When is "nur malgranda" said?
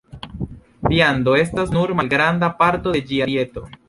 1.75-2.49